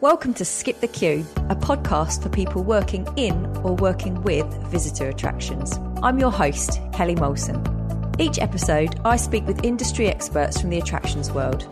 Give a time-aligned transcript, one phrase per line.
[0.00, 5.08] Welcome to Skip the Queue, a podcast for people working in or working with visitor
[5.08, 5.76] attractions.
[6.04, 7.58] I'm your host, Kelly Molson.
[8.20, 11.64] Each episode, I speak with industry experts from the attractions world.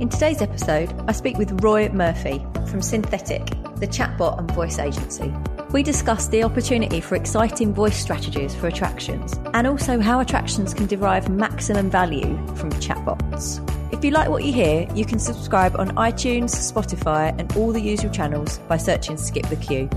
[0.00, 5.32] In today's episode, I speak with Roy Murphy from Synthetic, the chatbot and voice agency.
[5.70, 10.86] We discuss the opportunity for exciting voice strategies for attractions and also how attractions can
[10.86, 13.60] derive maximum value from chatbots.
[13.92, 17.80] If you like what you hear, you can subscribe on iTunes, Spotify, and all the
[17.80, 19.88] usual channels by searching Skip the Queue.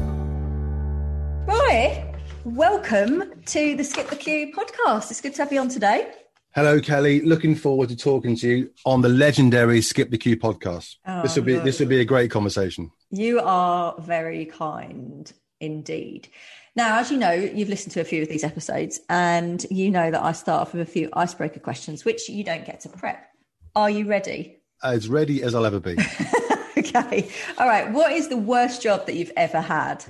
[1.47, 5.09] Roy, welcome to the Skip the Queue podcast.
[5.11, 6.11] It's good to have you on today.
[6.53, 7.21] Hello, Kelly.
[7.21, 10.97] Looking forward to talking to you on the legendary Skip the Queue podcast.
[11.07, 11.63] Oh, this will be no.
[11.63, 12.91] this will be a great conversation.
[13.11, 16.27] You are very kind indeed.
[16.75, 20.11] Now, as you know, you've listened to a few of these episodes, and you know
[20.11, 23.31] that I start off with a few icebreaker questions, which you don't get to prep.
[23.75, 24.59] Are you ready?
[24.83, 25.97] As ready as I'll ever be.
[26.77, 27.29] okay.
[27.57, 27.91] All right.
[27.91, 30.05] What is the worst job that you've ever had?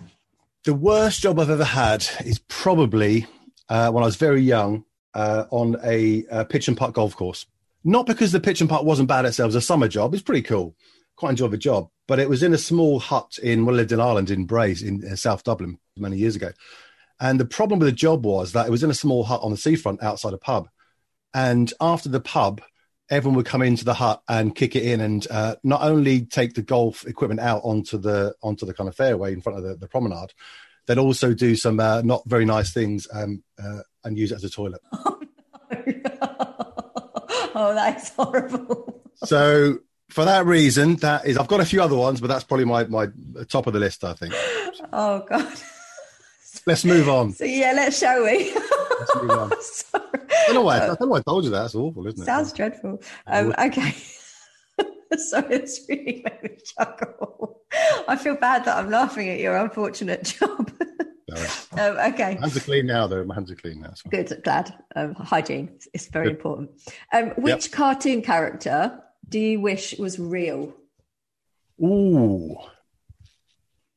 [0.65, 3.27] the worst job I've ever had is probably
[3.69, 7.45] uh, when I was very young uh, on a, uh pitch and putt golf course.
[7.83, 10.13] Not because the pitch and putt wasn't bad itself; it was a summer job.
[10.13, 10.75] It's pretty cool.
[11.15, 13.91] Quite enjoyed the job, but it was in a small hut in well, I lived
[13.91, 16.51] in Ireland in Bray in uh, South Dublin many years ago.
[17.19, 19.51] And the problem with the job was that it was in a small hut on
[19.51, 20.67] the seafront outside a pub.
[21.33, 22.61] And after the pub,
[23.09, 26.53] everyone would come into the hut and kick it in, and uh, not only take
[26.53, 29.75] the golf equipment out onto the onto the kind of fairway in front of the,
[29.75, 30.33] the promenade,
[30.85, 34.43] they'd also do some uh, not very nice things um, uh, and use it as
[34.43, 34.81] a toilet.
[34.93, 35.19] oh,
[37.73, 39.03] that's horrible.
[39.15, 42.65] so for that reason, that is I've got a few other ones, but that's probably
[42.65, 43.07] my my
[43.47, 44.03] top of the list.
[44.03, 44.33] I think.
[44.91, 45.57] Oh God.
[46.67, 47.31] Let's move on.
[47.33, 48.53] So yeah, let's shall we?
[48.53, 49.51] Let's move on.
[49.61, 50.03] Sorry.
[50.13, 51.61] I don't know why I, don't know why I told you that.
[51.61, 52.25] That's awful, isn't it?
[52.25, 53.01] Sounds dreadful.
[53.27, 53.91] Um, okay.
[55.17, 57.61] so it's really made me chuckle.
[58.07, 60.71] I feel bad that I'm laughing at your unfortunate job.
[61.73, 62.35] Um, okay.
[62.35, 63.25] My hands are clean now, though.
[63.25, 63.89] My hands are clean now.
[63.89, 64.09] Fine.
[64.09, 64.73] Good, glad.
[64.95, 66.35] Um, hygiene is very Good.
[66.35, 66.69] important.
[67.11, 70.73] Um, which cartoon character do you wish was real?
[71.83, 72.55] Ooh,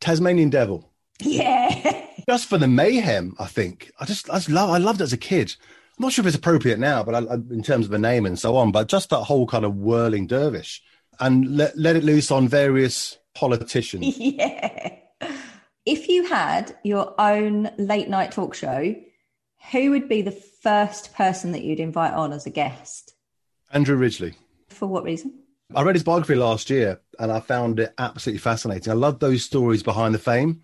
[0.00, 0.90] Tasmanian Devil.
[1.20, 2.06] Yeah.
[2.28, 3.90] Just for the mayhem, I think.
[3.98, 5.56] I just, I just love, I loved it as a kid.
[5.98, 8.26] I'm not sure if it's appropriate now, but I, I, in terms of the name
[8.26, 10.82] and so on, but just that whole kind of whirling dervish
[11.20, 14.18] and let, let it loose on various politicians.
[14.18, 14.96] yeah.
[15.86, 18.94] If you had your own late night talk show,
[19.72, 20.30] who would be the
[20.62, 23.14] first person that you'd invite on as a guest?
[23.72, 24.34] Andrew Ridgeley.
[24.68, 25.32] For what reason?
[25.74, 28.90] I read his biography last year and I found it absolutely fascinating.
[28.90, 30.62] I love those stories behind the fame.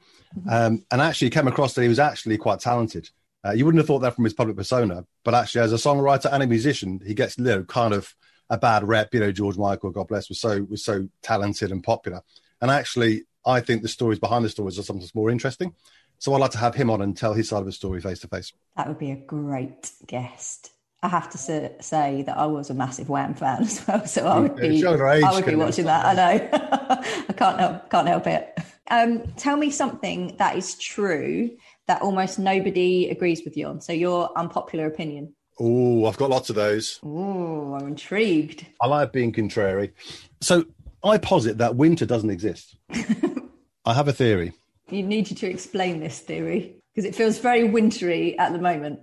[0.48, 3.10] Um, and actually came across that he was actually quite talented.
[3.44, 6.32] Uh, you wouldn't have thought that from his public persona, but actually as a songwriter
[6.32, 8.14] and a musician, he gets you know, kind of
[8.50, 9.12] a bad rep.
[9.12, 12.22] You know, George Michael, God bless, was so was so talented and popular.
[12.60, 15.74] And actually, I think the stories behind the stories are sometimes more interesting.
[16.18, 18.20] So I'd like to have him on and tell his side of the story face
[18.20, 18.52] to face.
[18.76, 20.70] That would be a great guest.
[21.02, 24.38] I have to say, that I was a massive Wham fan as well, so I
[24.38, 26.06] would be, showing her age, I would be watching that.
[26.06, 26.48] I know.
[27.28, 28.53] I can't help, can't help it.
[28.90, 31.50] Um, tell me something that is true
[31.86, 33.80] that almost nobody agrees with you on.
[33.80, 35.34] So your unpopular opinion.
[35.58, 36.98] Oh, I've got lots of those.
[37.02, 38.66] Oh, I'm intrigued.
[38.80, 39.92] I like being contrary.
[40.40, 40.64] So
[41.02, 42.76] I posit that winter doesn't exist.
[43.84, 44.52] I have a theory.
[44.90, 49.00] You need you to explain this theory because it feels very wintry at the moment.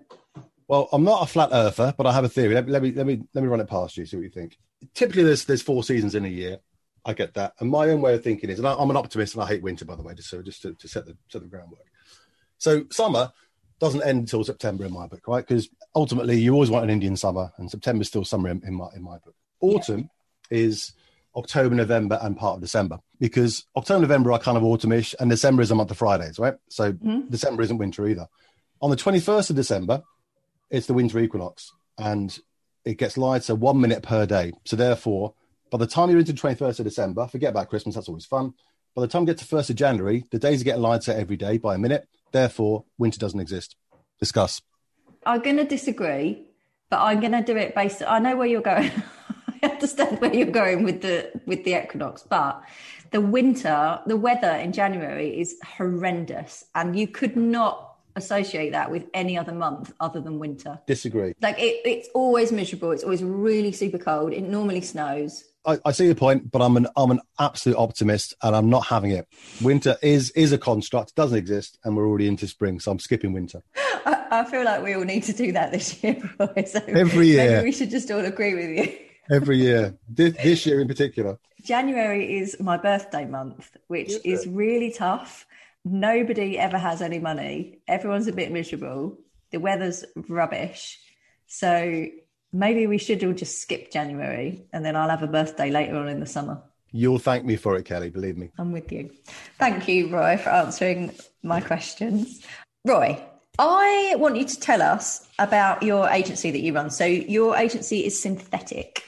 [0.67, 2.53] Well, I'm not a flat earther, but I have a theory.
[2.53, 4.05] Let, let me let me let me run it past you.
[4.05, 4.57] See what you think.
[4.93, 6.59] Typically, there's there's four seasons in a year.
[7.03, 9.33] I get that, and my own way of thinking is, and I, I'm an optimist,
[9.33, 11.41] and I hate winter, by the way, just so just to, to set the set
[11.41, 11.85] the groundwork.
[12.57, 13.31] So summer
[13.79, 15.45] doesn't end until September in my book, right?
[15.45, 18.87] Because ultimately, you always want an Indian summer, and September's still summer in, in my
[18.95, 19.35] in my book.
[19.61, 20.09] Autumn
[20.51, 20.93] is
[21.35, 25.61] October, November, and part of December because October, November are kind of autumnish, and December
[25.61, 26.55] is a month of Fridays, right?
[26.69, 27.29] So mm-hmm.
[27.29, 28.27] December isn't winter either.
[28.81, 30.01] On the 21st of December,
[30.69, 32.37] it's the winter equinox, and
[32.83, 34.51] it gets lighter one minute per day.
[34.65, 35.35] So therefore,
[35.71, 38.53] by the time you're into the 21st of December, forget about Christmas, that's always fun.
[38.93, 41.37] By the time you get to 1st of January, the days are getting lighter every
[41.37, 42.09] day by a minute.
[42.33, 43.77] Therefore, winter doesn't exist.
[44.19, 44.61] Discuss.
[45.25, 46.45] I'm going to disagree,
[46.89, 48.03] but I'm going to do it based.
[48.05, 48.91] I know where you're going.
[49.63, 52.61] I understand where you're going with the with the equinox, but
[53.11, 59.05] the winter, the weather in January is horrendous, and you could not associate that with
[59.13, 60.79] any other month other than winter.
[60.87, 61.33] Disagree.
[61.41, 62.91] Like it, it's always miserable.
[62.91, 64.33] It's always really super cold.
[64.33, 65.45] It normally snows.
[65.65, 68.87] I, I see your point, but I'm an I'm an absolute optimist, and I'm not
[68.87, 69.27] having it.
[69.61, 73.33] Winter is is a construct, doesn't exist, and we're already into spring, so I'm skipping
[73.33, 73.61] winter.
[73.75, 76.17] I, I feel like we all need to do that this year.
[76.65, 77.63] So Every year.
[77.63, 78.97] we should just all agree with you.
[79.29, 81.37] Every year, this, this year in particular.
[81.63, 85.45] January is my birthday month, which is, is really tough.
[85.85, 87.79] Nobody ever has any money.
[87.87, 89.17] Everyone's a bit miserable.
[89.51, 90.99] The weather's rubbish.
[91.47, 92.07] So
[92.53, 96.07] maybe we should all just skip January and then I'll have a birthday later on
[96.07, 96.61] in the summer.
[96.91, 98.51] You'll thank me for it, Kelly, believe me.
[98.57, 99.11] I'm with you.
[99.57, 101.11] Thank you, Roy, for answering
[101.41, 102.45] my questions.
[102.85, 103.23] Roy,
[103.57, 106.89] I want you to tell us about your agency that you run.
[106.89, 109.03] So, your agency is Synthetic.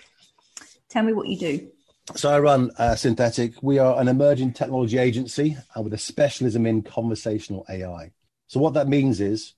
[0.89, 1.67] Tell me what you do.
[2.15, 3.61] So, I run uh, Synthetic.
[3.61, 8.11] We are an emerging technology agency with a specialism in conversational AI.
[8.47, 9.55] So, what that means is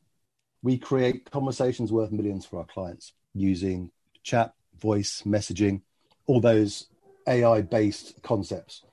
[0.63, 3.91] we create conversations worth millions for our clients using
[4.23, 5.81] chat, voice, messaging,
[6.25, 6.87] all those
[7.27, 8.83] AI based concepts.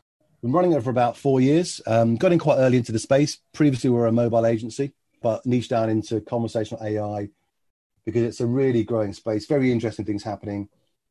[0.43, 1.81] Been running it for about four years.
[1.87, 3.39] Um, got in quite early into the space.
[3.53, 4.93] Previously, we were a mobile agency,
[5.23, 7.29] but niche down into conversational AI
[8.05, 9.47] because it's a really growing space.
[9.47, 10.69] Very interesting things happening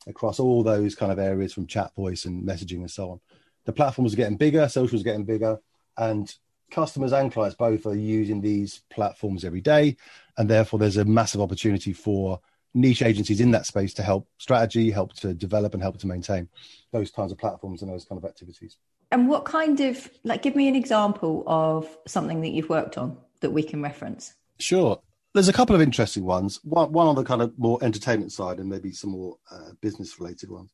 [0.07, 3.19] across all those kind of areas from chat, voice, and messaging and so on.
[3.65, 5.59] The platforms are getting bigger, socials are getting bigger,
[5.97, 6.33] and
[6.69, 9.95] customers and clients both are using these platforms every day.
[10.37, 12.41] And therefore, there's a massive opportunity for
[12.73, 16.47] niche agencies in that space to help strategy, help to develop, and help to maintain
[16.91, 18.77] those kinds of platforms and those kind of activities.
[19.11, 23.17] And what kind of like give me an example of something that you've worked on
[23.41, 24.33] that we can reference?
[24.59, 25.01] Sure.
[25.33, 26.59] There's a couple of interesting ones.
[26.63, 30.19] One, one on the kind of more entertainment side, and maybe some more uh, business
[30.19, 30.71] related ones.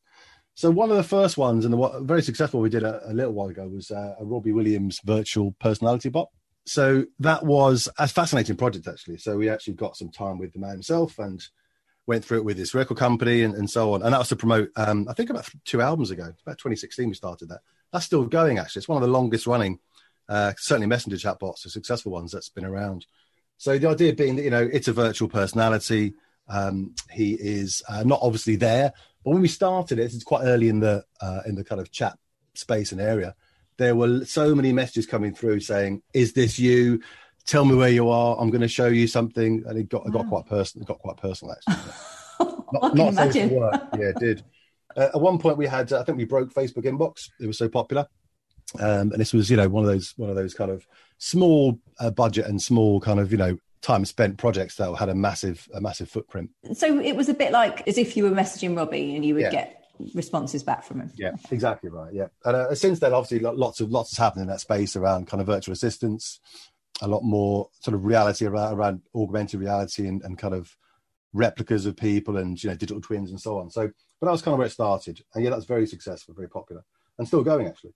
[0.54, 3.32] So one of the first ones, and the very successful we did a, a little
[3.32, 6.28] while ago, was uh, a Robbie Williams virtual personality bot.
[6.66, 9.18] So that was a fascinating project, actually.
[9.18, 11.40] So we actually got some time with the man himself and
[12.08, 14.02] went through it with his record company and, and so on.
[14.02, 17.14] And that was to promote, um, I think about two albums ago, about 2016, we
[17.14, 17.60] started that.
[17.92, 18.80] That's still going, actually.
[18.80, 19.78] It's one of the longest running,
[20.28, 23.06] uh, certainly messenger chatbots, the successful ones that's been around.
[23.58, 26.14] So the idea being that, you know, it's a virtual personality.
[26.48, 30.68] Um, he is uh, not obviously there, but when we started it, it's quite early
[30.68, 32.18] in the uh, in the kind of chat
[32.54, 33.34] space and area.
[33.76, 37.02] There were so many messages coming through saying, "Is this you?
[37.48, 38.36] Tell me where you are.
[38.38, 39.64] I'm going to show you something.
[39.66, 40.84] And it got, it got quite personal.
[40.84, 41.92] It got quite personal actually.
[42.72, 43.50] not, not imagine.
[43.50, 43.82] work.
[43.98, 44.44] Yeah, it did.
[44.96, 47.30] Uh, at one point we had, uh, I think we broke Facebook inbox.
[47.40, 48.06] It was so popular.
[48.78, 50.86] Um, and this was, you know, one of those, one of those kind of
[51.16, 55.14] small uh, budget and small kind of, you know, time spent projects that had a
[55.14, 56.50] massive, a massive footprint.
[56.74, 59.44] So it was a bit like as if you were messaging Robbie and you would
[59.44, 59.50] yeah.
[59.50, 59.84] get
[60.14, 61.12] responses back from him.
[61.16, 62.12] Yeah, exactly right.
[62.12, 65.28] Yeah, and uh, since then, obviously, lots of lots has happened in that space around
[65.28, 66.40] kind of virtual assistants,
[67.02, 70.76] a lot more sort of reality around, around augmented reality and, and kind of
[71.32, 73.70] replicas of people and you know digital twins and so on.
[73.70, 73.90] So,
[74.20, 76.84] but that was kind of where it started, and yeah, that's very successful, very popular,
[77.18, 77.94] and still going actually.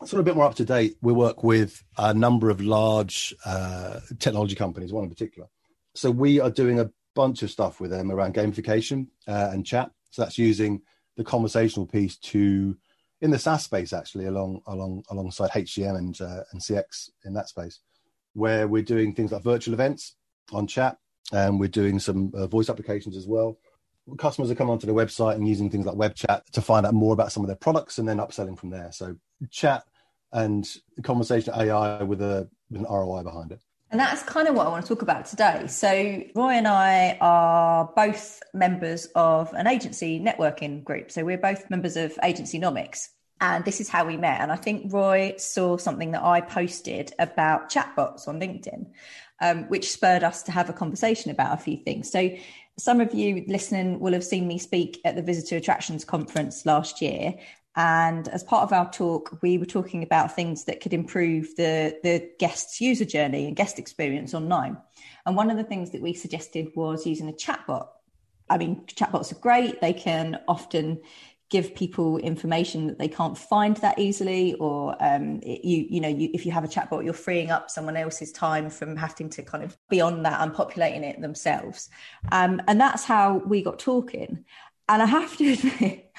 [0.00, 0.96] Sort of a bit more up to date.
[1.00, 5.48] We work with a number of large uh, technology companies, one in particular.
[5.94, 9.90] So we are doing a bunch of stuff with them around gamification uh, and chat.
[10.10, 10.82] So that's using
[11.16, 12.76] the conversational piece to
[13.22, 17.48] in the SaaS space actually, along along alongside HCM and uh, and CX in that
[17.48, 17.80] space
[18.36, 20.14] where we're doing things like virtual events
[20.52, 20.98] on chat
[21.32, 23.58] and we're doing some uh, voice applications as well.
[24.18, 26.92] Customers are coming onto the website and using things like web chat to find out
[26.92, 28.92] more about some of their products and then upselling from there.
[28.92, 29.16] So
[29.50, 29.84] chat
[30.32, 30.68] and
[31.02, 33.60] conversation AI with, a, with an ROI behind it.
[33.90, 35.66] And that's kind of what I want to talk about today.
[35.68, 35.88] So,
[36.34, 41.12] Roy and I are both members of an agency networking group.
[41.12, 43.10] So, we're both members of Agencynomics.
[43.40, 44.40] And this is how we met.
[44.40, 48.86] And I think Roy saw something that I posted about chatbots on LinkedIn,
[49.42, 52.10] um, which spurred us to have a conversation about a few things.
[52.10, 52.30] So,
[52.78, 57.00] some of you listening will have seen me speak at the Visitor Attractions Conference last
[57.00, 57.34] year.
[57.74, 61.98] And as part of our talk, we were talking about things that could improve the,
[62.02, 64.76] the guest's user journey and guest experience online.
[65.24, 67.88] And one of the things that we suggested was using a chatbot.
[68.48, 69.80] I mean, chatbots are great.
[69.80, 71.00] They can often
[71.48, 76.28] give people information that they can't find that easily or um, you you know you,
[76.34, 79.62] if you have a chatbot you're freeing up someone else's time from having to kind
[79.62, 81.88] of be on that and populating it themselves.
[82.32, 84.44] Um, and that's how we got talking.
[84.88, 86.12] And i have to admit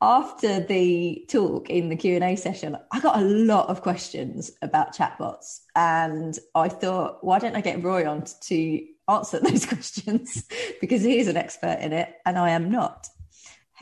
[0.00, 5.60] after the talk in the q&a session i got a lot of questions about chatbots.
[5.76, 10.48] And i thought why don't i get roy on to answer those questions?
[10.80, 13.08] Because he's an expert in it and i am not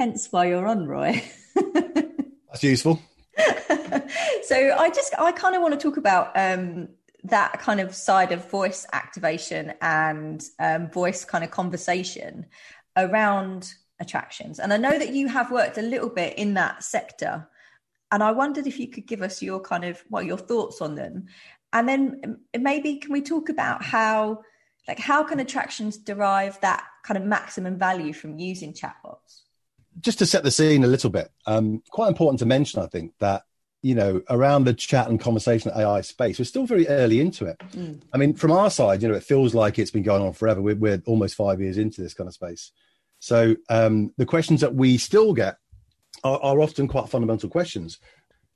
[0.01, 1.23] hence why you're on, Roy.
[1.55, 3.03] That's useful.
[4.45, 6.89] so I just I kind of want to talk about um,
[7.25, 12.47] that kind of side of voice activation and um, voice kind of conversation
[12.97, 14.59] around attractions.
[14.59, 17.47] And I know that you have worked a little bit in that sector.
[18.11, 20.81] And I wondered if you could give us your kind of what well, your thoughts
[20.81, 21.27] on them.
[21.75, 24.41] And then maybe can we talk about how
[24.89, 29.43] like how can attractions derive that kind of maximum value from using chatbots?
[30.01, 33.13] Just to set the scene a little bit, um, quite important to mention, I think,
[33.19, 33.43] that
[33.83, 37.59] you know, around the chat and conversation AI space, we're still very early into it.
[37.73, 38.03] Mm.
[38.13, 40.61] I mean, from our side, you know, it feels like it's been going on forever.
[40.61, 42.73] We're, we're almost five years into this kind of space.
[43.21, 45.57] So um, the questions that we still get
[46.25, 47.99] are, are, often quite fundamental questions.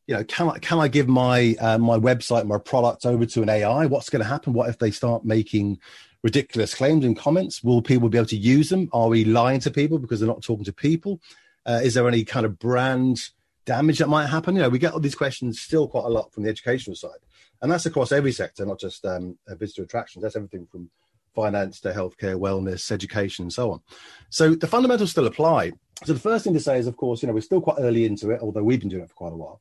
[0.06, 3.42] You know, can I can I give my uh, my website, my product over to
[3.42, 3.86] an AI?
[3.86, 4.52] What's going to happen?
[4.52, 5.78] What if they start making
[6.24, 7.62] ridiculous claims and comments?
[7.62, 8.88] Will people be able to use them?
[8.92, 11.20] Are we lying to people because they're not talking to people?
[11.64, 13.20] Uh, is there any kind of brand
[13.66, 14.56] damage that might happen?
[14.56, 17.20] You know, we get all these questions still quite a lot from the educational side,
[17.62, 20.22] and that's across every sector, not just um, visitor attractions.
[20.22, 20.90] That's everything from
[21.34, 23.80] finance to healthcare, wellness, education, and so on.
[24.30, 25.72] So the fundamentals still apply.
[26.04, 28.04] So the first thing to say is, of course, you know, we're still quite early
[28.04, 29.60] into it, although we've been doing it for quite a while.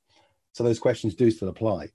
[0.53, 1.89] So those questions do still apply.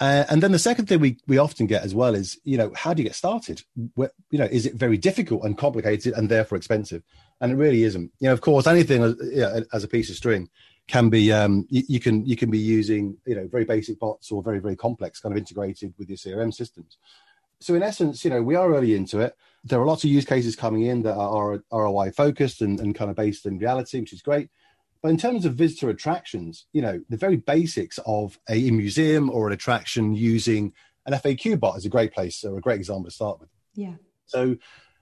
[0.00, 2.72] Uh, and then the second thing we, we often get as well is, you know,
[2.76, 3.62] how do you get started?
[3.94, 7.02] Where, you know, is it very difficult and complicated and therefore expensive?
[7.40, 8.12] And it really isn't.
[8.20, 10.48] You know, of course, anything as, you know, as a piece of string
[10.86, 14.32] can be um, you, you, can you can be using you know very basic bots
[14.32, 16.96] or very very complex kind of integrated with your CRM systems.
[17.60, 19.36] So in essence, you know, we are early into it.
[19.64, 23.10] There are lots of use cases coming in that are ROI focused and, and kind
[23.10, 24.48] of based in reality, which is great.
[25.02, 29.46] But in terms of visitor attractions, you know, the very basics of a museum or
[29.46, 30.72] an attraction using
[31.06, 33.48] an FAQ bot is a great place or a great example to start with.
[33.74, 33.94] Yeah.
[34.26, 34.56] So,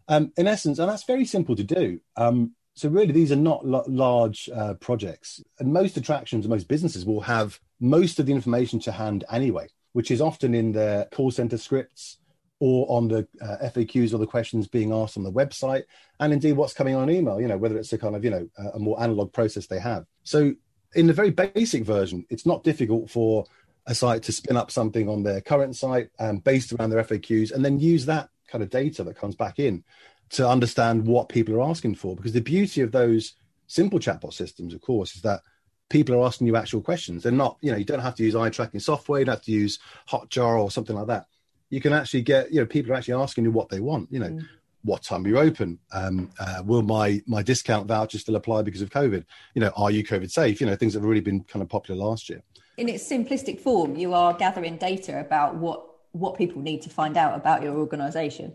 [0.09, 2.01] um, in essence, and that's very simple to do.
[2.17, 7.05] Um, so, really, these are not l- large uh, projects, and most attractions, most businesses
[7.05, 11.31] will have most of the information to hand anyway, which is often in their call
[11.31, 12.19] center scripts
[12.59, 15.85] or on the uh, FAQs or the questions being asked on the website,
[16.21, 18.49] and indeed what's coming on email, you know, whether it's a kind of, you know,
[18.75, 20.07] a more analog process they have.
[20.23, 20.55] So
[20.95, 23.45] in the very basic version, it's not difficult for
[23.87, 27.53] a site to spin up something on their current site um, based around their FAQs
[27.53, 29.85] and then use that kind of data that comes back in
[30.31, 32.17] to understand what people are asking for.
[32.17, 33.35] Because the beauty of those
[33.67, 35.43] simple chatbot systems, of course, is that
[35.89, 37.23] people are asking you actual questions.
[37.23, 39.45] They're not, you know, you don't have to use eye tracking software, you don't have
[39.45, 41.27] to use Hotjar or something like that
[41.71, 44.19] you can actually get you know people are actually asking you what they want you
[44.19, 44.47] know mm.
[44.85, 48.83] what time are you open um, uh, will my my discount voucher still apply because
[48.83, 49.25] of covid?
[49.55, 50.61] You know are you covid safe?
[50.61, 52.43] You know things that have really been kind of popular last year.
[52.77, 57.17] In its simplistic form you are gathering data about what what people need to find
[57.17, 58.53] out about your organization.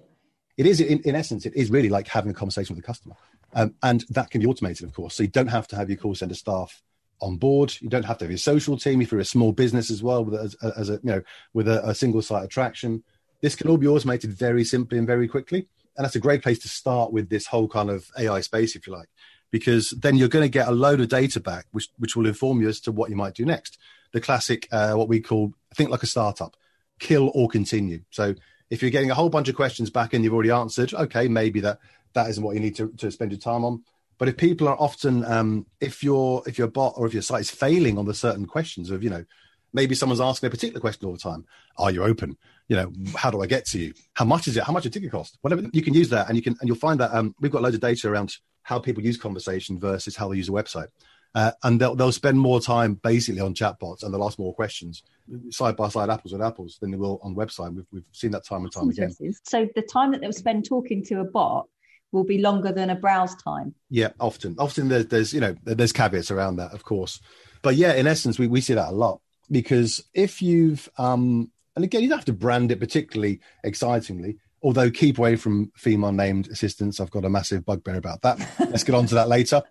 [0.58, 3.16] It is in, in essence it is really like having a conversation with a customer.
[3.54, 5.16] Um, and that can be automated of course.
[5.16, 6.82] So you don't have to have your call center staff
[7.22, 7.76] on board.
[7.80, 10.26] You don't have to have your social team if you're a small business as well,
[10.26, 11.22] with as, as a you know
[11.54, 13.04] with a, a, single site attraction.
[13.42, 16.60] This can all be automated very simply and very quickly, and that's a great place
[16.60, 19.10] to start with this whole kind of AI space, if you like,
[19.52, 22.62] because then you're going to get a load of data back, which which will inform
[22.62, 23.78] you as to what you might do next.
[24.12, 26.58] The classic, uh, what we call think like a startup,
[27.00, 28.02] kill or continue.
[28.10, 28.36] So
[28.70, 31.60] if you're getting a whole bunch of questions back and you've already answered, okay, maybe
[31.62, 31.80] that
[32.14, 33.84] that isn't what you need to, to spend your time on
[34.22, 37.42] but if people are often, um, if your if your bot or if your site
[37.42, 39.26] is failing on the certain questions of, you know,
[39.74, 41.44] maybe someone's asking a particular question all the time.
[41.80, 42.38] Are you open?
[42.68, 43.96] You know, how do I get to you?
[44.14, 44.64] How much is it?
[44.64, 45.40] How much a ticket cost?
[45.42, 47.64] Whatever you can use that, and you can and you'll find that um, we've got
[47.64, 50.90] loads of data around how people use conversation versus how they use a website.
[51.34, 55.02] Uh, and they'll, they'll spend more time basically on chatbots and they'll ask more questions
[55.50, 58.44] side by side apples with apples than they will on website we've, we've seen that
[58.44, 59.10] time and time again
[59.44, 61.70] so the time that they'll spend talking to a bot
[62.12, 63.74] will be longer than a browse time.
[63.90, 64.56] Yeah, often.
[64.58, 67.20] Often there's, there's you know there's caveats around that, of course.
[67.62, 71.86] But yeah, in essence, we, we see that a lot because if you've um, and
[71.86, 74.38] again, you don't have to brand it particularly excitingly.
[74.64, 78.38] Although keep away from female named assistants, I've got a massive bugbear about that.
[78.60, 79.64] Let's get on to that later.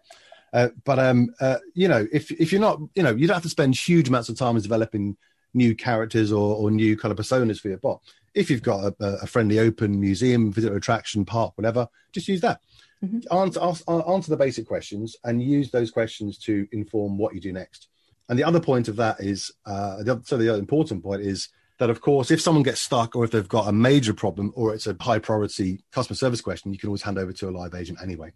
[0.52, 3.44] Uh, but um, uh, you know, if if you're not, you know, you don't have
[3.44, 5.16] to spend huge amounts of time developing
[5.54, 8.00] new characters or, or new kind of personas for your bot
[8.34, 12.60] if you've got a, a friendly open museum, visitor attraction, park, whatever, just use that.
[13.04, 13.34] Mm-hmm.
[13.34, 17.88] Answer, answer the basic questions and use those questions to inform what you do next.
[18.28, 21.48] And the other point of that is, uh, the so the other important point is
[21.78, 24.74] that, of course, if someone gets stuck or if they've got a major problem or
[24.74, 27.74] it's a high priority customer service question, you can always hand over to a live
[27.74, 28.32] agent anyway.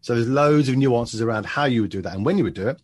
[0.00, 2.54] So there's loads of nuances around how you would do that and when you would
[2.54, 2.82] do it.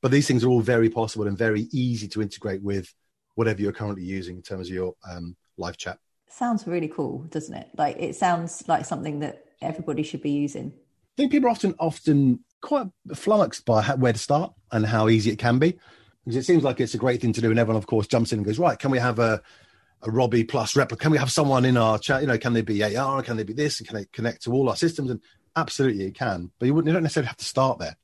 [0.00, 2.94] But these things are all very possible and very easy to integrate with
[3.34, 5.98] whatever you're currently using in terms of your um, live chat.
[6.28, 7.68] Sounds really cool, doesn't it?
[7.76, 10.72] Like it sounds like something that everybody should be using.
[10.76, 15.08] I think people are often often quite flummoxed by how, where to start and how
[15.08, 15.78] easy it can be,
[16.24, 18.32] because it seems like it's a great thing to do, and everyone, of course, jumps
[18.32, 19.42] in and goes, "Right, can we have a
[20.02, 21.02] a Robbie plus replica?
[21.02, 22.22] Can we have someone in our chat?
[22.22, 23.22] You know, can they be AR?
[23.22, 23.80] Can they be this?
[23.80, 25.10] And can they connect to all our systems?
[25.10, 25.20] And
[25.56, 26.50] absolutely, it can.
[26.58, 26.88] But you wouldn't.
[26.88, 27.96] You don't necessarily have to start there.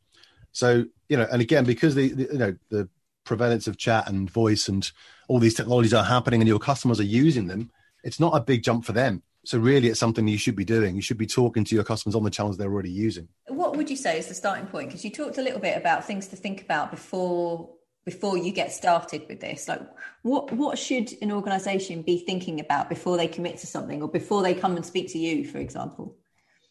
[0.53, 2.89] So you know, and again, because the, the you know the
[3.26, 4.90] prevalence of chat and voice and
[5.28, 7.71] all these technologies are happening and your customers are using them,
[8.04, 9.23] it's not a big jump for them.
[9.45, 10.97] So really, it's something you should be doing.
[10.97, 13.28] You should be talking to your customers on the channels they're already using.
[13.49, 14.88] what would you say is the starting point?
[14.88, 17.71] Because you talked a little bit about things to think about before
[18.04, 19.68] before you get started with this.
[19.68, 19.83] Like,
[20.23, 24.42] what what should an organisation be thinking about before they commit to something, or before
[24.42, 26.16] they come and speak to you, for example?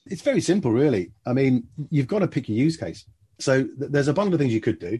[0.08, 1.12] It's very simple, really.
[1.26, 3.06] I mean, you've got to pick your use case.
[3.40, 5.00] So th- there's a bunch of things you could do,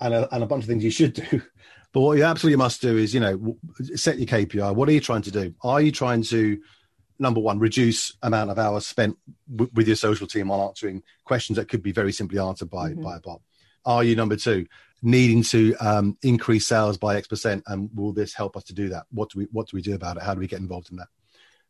[0.00, 1.42] and a, and a bunch of things you should do.
[1.90, 3.56] But what you absolutely must do is, you know,
[3.94, 4.74] set your KPI.
[4.74, 5.54] What are you trying to do?
[5.62, 6.58] Are you trying to
[7.18, 9.16] number one, reduce amount of hours spent
[9.50, 12.90] w- with your social team on answering questions that could be very simply answered by,
[12.90, 13.02] mm-hmm.
[13.02, 13.40] by a bot?
[13.84, 14.66] Are you number two,
[15.02, 17.62] needing to um, increase sales by X percent?
[17.66, 19.04] And will this help us to do that?
[19.10, 20.22] What do we what do we do about it?
[20.22, 21.08] How do we get involved in that?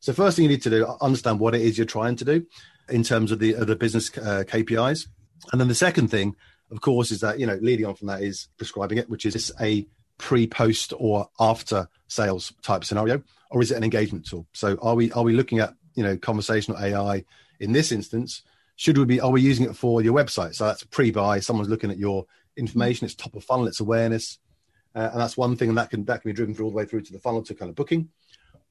[0.00, 2.46] So first thing you need to do, understand what it is you're trying to do
[2.88, 5.06] in terms of the of the business uh, KPIs.
[5.52, 6.34] And then the second thing,
[6.70, 9.52] of course, is that you know leading on from that is prescribing it, which is
[9.60, 9.86] a
[10.18, 14.46] pre, post, or after sales type scenario, or is it an engagement tool?
[14.52, 17.24] So are we are we looking at you know conversational AI
[17.60, 18.42] in this instance?
[18.76, 20.54] Should we be are we using it for your website?
[20.54, 21.40] So that's pre-buy.
[21.40, 23.06] Someone's looking at your information.
[23.06, 23.66] It's top of funnel.
[23.66, 24.38] It's awareness,
[24.94, 26.76] uh, and that's one thing, and that can that can be driven through all the
[26.76, 28.10] way through to the funnel to kind of booking.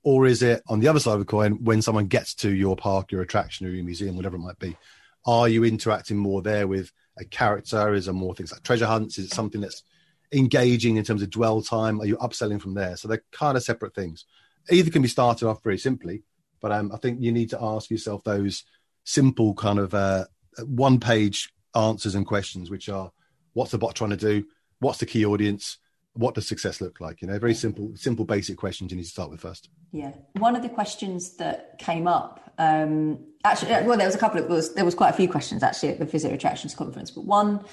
[0.03, 2.75] Or is it on the other side of the coin when someone gets to your
[2.77, 4.77] park, your attraction, or your museum, whatever it might be?
[5.25, 7.93] Are you interacting more there with a character?
[7.93, 9.17] Is there more things like treasure hunts?
[9.17, 9.83] Is it something that's
[10.31, 11.99] engaging in terms of dwell time?
[12.01, 12.97] Are you upselling from there?
[12.97, 14.25] So they're kind of separate things.
[14.69, 16.23] Either can be started off very simply,
[16.61, 18.63] but um, I think you need to ask yourself those
[19.03, 20.25] simple kind of uh,
[20.65, 23.11] one page answers and questions, which are
[23.53, 24.45] what's the bot trying to do?
[24.79, 25.77] What's the key audience?
[26.17, 27.21] what does success look like?
[27.21, 29.69] You know, very simple, simple, basic questions you need to start with first.
[29.91, 34.41] Yeah, one of the questions that came up, um, actually, well, there was a couple
[34.41, 37.25] of was there was quite a few questions actually at the Visitor Attractions conference, but
[37.25, 37.63] one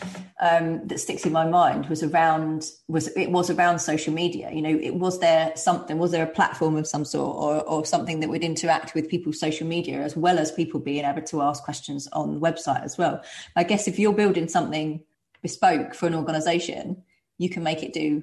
[0.40, 4.50] um, that sticks in my mind was around was it was around social media.
[4.52, 7.85] You know, it was there something was there a platform of some sort or or
[7.85, 11.42] something that would interact with people's social media as well as people being able to
[11.42, 13.23] ask questions on the website as well.
[13.56, 15.02] I guess if you're building something
[15.42, 17.02] bespoke for an organization
[17.38, 18.23] you can make it do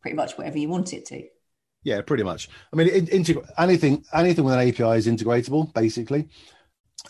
[0.00, 1.24] pretty much whatever you want it to.
[1.84, 2.48] Yeah, pretty much.
[2.72, 2.88] I mean,
[3.58, 6.28] anything anything with an API is integratable, basically.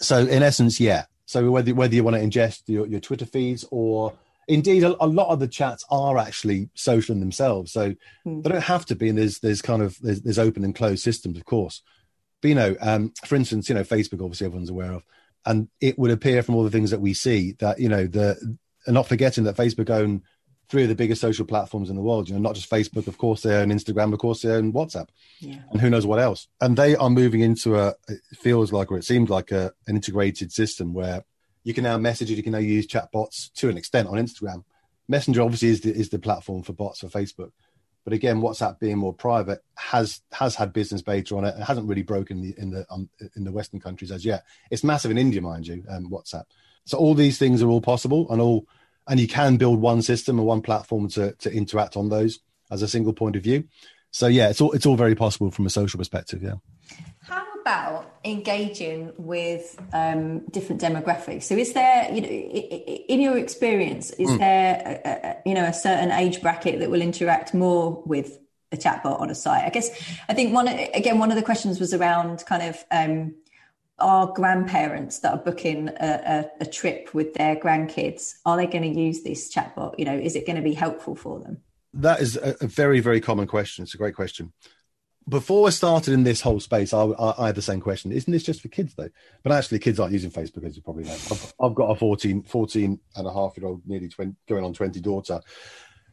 [0.01, 1.05] So in essence, yeah.
[1.27, 4.13] So whether whether you want to ingest your, your Twitter feeds or
[4.49, 7.95] indeed a, a, lot of the chats are actually social in themselves, so
[8.27, 8.43] mm.
[8.43, 9.09] they don't have to be.
[9.09, 11.83] And there's there's kind of there's, there's open and closed systems, of course.
[12.41, 15.05] But you know, um, for instance, you know, Facebook, obviously everyone's aware of,
[15.47, 18.57] and it would appear from all the things that we see that you know the
[18.87, 20.23] and not forgetting that Facebook own
[20.73, 22.31] three of the biggest social platforms in the world.
[22.31, 25.09] You know, not just Facebook, of course, they own Instagram, of course, they own WhatsApp,
[25.39, 25.59] yeah.
[25.71, 26.49] and who knows what else.
[26.63, 29.97] And they are moving into a it feels like, or it seems like a, an
[29.97, 31.25] integrated system where
[31.63, 34.65] you can now message it, you can now use chatbots to an extent on Instagram.
[35.09, 37.53] Messenger obviously is the, is the platform for bots for Facebook,
[38.03, 41.87] but again, WhatsApp being more private has has had business beta on it and hasn't
[41.87, 44.45] really broken the, in the um, in the Western countries as yet.
[44.71, 46.45] It's massive in India, mind you, um, WhatsApp.
[46.87, 48.67] So all these things are all possible and all
[49.09, 52.83] and you can build one system and one platform to, to interact on those as
[52.83, 53.65] a single point of view.
[54.11, 56.43] So yeah, it's all it's all very possible from a social perspective.
[56.43, 56.57] Yeah.
[57.23, 61.45] How about engaging with um, different demographics?
[61.45, 64.39] So is there, you know, in your experience, is mm.
[64.39, 68.39] there, a, a, you know, a certain age bracket that will interact more with
[68.71, 69.65] a chatbot on a site?
[69.65, 69.91] I guess
[70.29, 73.35] I think one again one of the questions was around kind of um,
[73.99, 75.95] our grandparents that are booking a,
[76.61, 80.17] a, a trip with their grandkids are they going to use this chatbot you know
[80.17, 81.59] is it going to be helpful for them
[81.95, 84.53] that is a, a very very common question it's a great question
[85.29, 88.13] before I started in this whole space, I, I, I, had the same question.
[88.13, 89.09] Isn't this just for kids though?
[89.43, 91.13] But actually, kids aren't using Facebook, as you probably know.
[91.13, 94.73] I've, I've got a 14, 14 and a half year old, nearly 20, going on
[94.73, 95.41] 20 daughter.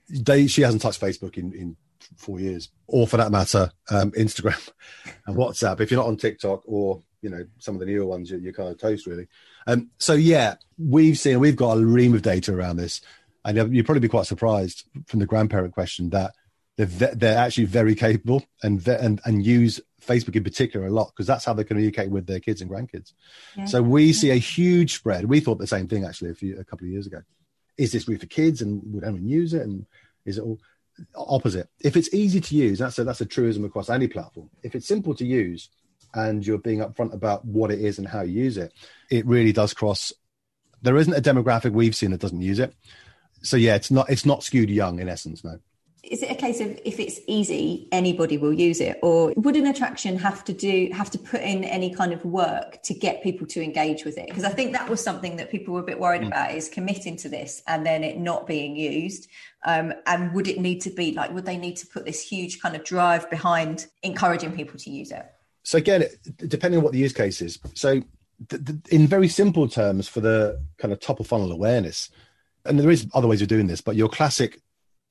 [0.10, 1.76] They, she hasn't touched Facebook in, in
[2.18, 4.70] four years, or for that matter, um, Instagram
[5.28, 5.80] and WhatsApp.
[5.80, 8.54] If you're not on TikTok or you know some of the newer ones you're, you're
[8.54, 9.28] kind of toast really.
[9.68, 13.02] Um, so yeah we've seen we've got a ream of data around this.
[13.46, 16.34] And you'd probably be quite surprised from the grandparent question that
[16.76, 21.28] they're, they're actually very capable and, and and use facebook in particular a lot because
[21.28, 23.14] that's how they communicate with their kids and grandkids.
[23.58, 23.66] Yeah.
[23.66, 25.26] so we see a huge spread.
[25.26, 27.22] We thought the same thing actually a few a couple of years ago.
[27.78, 29.62] Is this really for kids and would anyone use it?
[29.62, 29.86] And
[30.26, 30.60] is it all
[31.16, 31.70] opposite?
[31.82, 34.50] If it's easy to use that's a that's a truism across any platform.
[34.64, 35.70] If it's simple to use
[36.14, 38.74] and you're being upfront about what it is and how you use it,
[39.10, 40.14] it really does cross.
[40.82, 42.74] There isn't a demographic we've seen that doesn't use it.
[43.42, 45.60] So yeah, it's not it's not skewed young in essence, no.
[46.02, 49.68] Is it a case of if it's easy, anybody will use it, or would an
[49.68, 53.46] attraction have to do have to put in any kind of work to get people
[53.48, 54.28] to engage with it?
[54.28, 56.28] Because I think that was something that people were a bit worried mm.
[56.28, 59.28] about is committing to this and then it not being used.
[59.66, 62.62] Um, and would it need to be like would they need to put this huge
[62.62, 65.26] kind of drive behind encouraging people to use it?
[65.70, 66.04] So again,
[66.38, 67.60] depending on what the use case is.
[67.76, 68.02] So
[68.50, 72.10] th- th- in very simple terms, for the kind of top of funnel awareness,
[72.66, 74.62] and there is other ways of doing this, but your classic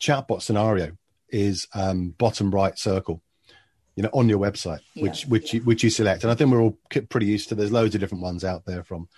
[0.00, 0.96] chatbot scenario
[1.28, 3.22] is um, bottom right circle,
[3.94, 5.04] you know, on your website, yeah.
[5.04, 6.24] which which you, which you select.
[6.24, 6.76] And I think we're all
[7.08, 7.54] pretty used to.
[7.54, 9.08] There's loads of different ones out there from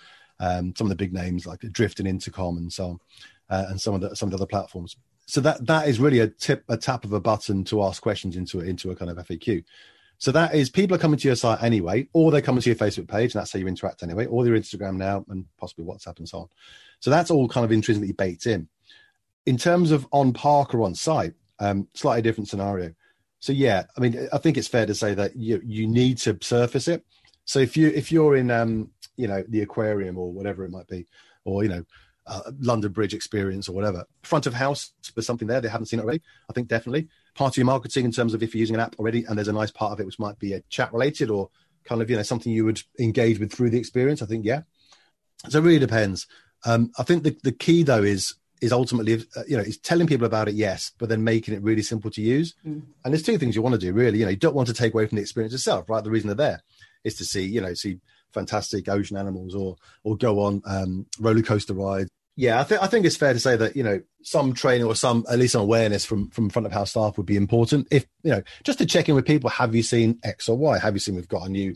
[0.40, 2.98] um, some of the big names like Drift and Intercom and so on,
[3.48, 4.94] uh, and some of the some of the other platforms.
[5.24, 8.36] So that that is really a tip, a tap of a button to ask questions
[8.36, 9.64] into into a kind of FAQ.
[10.20, 12.76] So that is people are coming to your site anyway, or they're coming to your
[12.76, 16.18] Facebook page, and that's how you interact anyway, or your Instagram now, and possibly WhatsApp
[16.18, 16.48] and so on.
[17.00, 18.68] So that's all kind of intrinsically baked in.
[19.46, 22.92] In terms of on park or on site, um, slightly different scenario.
[23.38, 26.36] So yeah, I mean, I think it's fair to say that you you need to
[26.42, 27.02] surface it.
[27.46, 30.86] So if you if you're in um, you know the aquarium or whatever it might
[30.86, 31.06] be,
[31.46, 31.84] or you know
[32.30, 34.06] uh, London Bridge experience or whatever.
[34.22, 36.22] Front of house, there's something there they haven't seen it already.
[36.48, 38.96] I think definitely part of your marketing in terms of if you're using an app
[38.98, 41.50] already, and there's a nice part of it which might be a chat related or
[41.84, 44.22] kind of you know something you would engage with through the experience.
[44.22, 44.62] I think yeah.
[45.48, 46.26] So it really depends.
[46.64, 50.06] Um, I think the the key though is is ultimately uh, you know is telling
[50.06, 52.82] people about it yes but then making it really simple to use mm.
[53.04, 54.74] and there's two things you want to do really you know you don't want to
[54.74, 56.62] take away from the experience itself right the reason they're there
[57.02, 57.98] is to see you know see
[58.34, 62.86] fantastic ocean animals or or go on um, roller coaster rides yeah, I think I
[62.86, 65.62] think it's fair to say that you know some training or some at least some
[65.62, 67.88] awareness from from front of house staff would be important.
[67.90, 70.78] If you know, just to check in with people, have you seen X or Y?
[70.78, 71.74] Have you seen we've got a new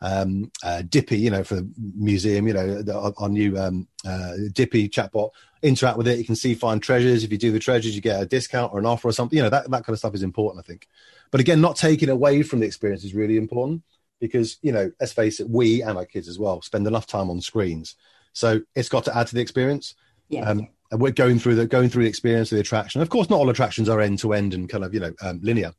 [0.00, 3.88] um, uh, Dippy, you know, for the museum, you know, the, our, our, new um,
[4.06, 5.30] uh, Dippy chatbot.
[5.62, 6.18] Interact with it.
[6.18, 7.24] You can see find treasures.
[7.24, 9.36] If you do the treasures, you get a discount or an offer or something.
[9.36, 10.64] You know, that that kind of stuff is important.
[10.64, 10.86] I think,
[11.30, 13.82] but again, not taking away from the experience is really important
[14.20, 17.30] because you know, let's face it, we and our kids as well spend enough time
[17.30, 17.96] on screens,
[18.36, 19.94] so it's got to add to the experience.
[20.28, 20.42] Yeah.
[20.42, 23.00] Um, and we're going through the going through the experience of the attraction.
[23.00, 25.40] Of course, not all attractions are end to end and kind of you know um,
[25.42, 25.72] linear.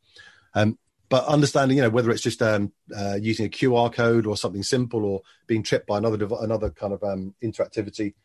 [0.56, 4.36] Um, but understanding, you know, whether it's just um, uh, using a QR code or
[4.36, 8.16] something simple, or being tripped by another another kind of um, interactivity,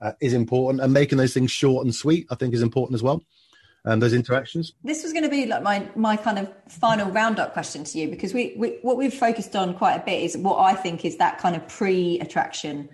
[0.00, 0.82] uh, is important.
[0.82, 3.22] And making those things short and sweet, I think, is important as well.
[3.84, 4.72] And those interactions.
[4.82, 8.08] This was going to be like my my kind of final roundup question to you
[8.08, 11.18] because we, we what we've focused on quite a bit is what I think is
[11.18, 12.88] that kind of pre attraction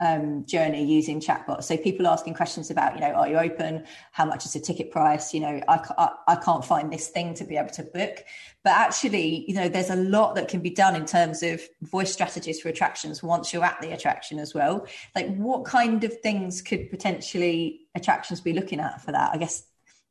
[0.00, 1.64] um, journey using chatbots.
[1.64, 3.84] So people asking questions about, you know, are you open?
[4.12, 5.32] How much is the ticket price?
[5.32, 8.24] You know, I, I, I, can't find this thing to be able to book.
[8.62, 12.12] But actually, you know, there's a lot that can be done in terms of voice
[12.12, 14.86] strategies for attractions once you're at the attraction as well.
[15.14, 19.30] Like what kind of things could potentially attractions be looking at for that?
[19.32, 19.64] I guess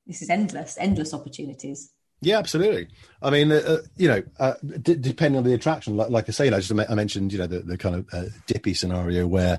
[0.08, 1.93] this is endless, endless opportunities.
[2.24, 2.88] Yeah, absolutely.
[3.22, 6.32] I mean, uh, uh, you know, uh, d- depending on the attraction, like, like I
[6.32, 9.58] say, I just I mentioned, you know, the, the kind of uh, dippy scenario where,